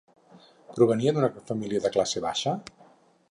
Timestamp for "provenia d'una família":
0.77-1.83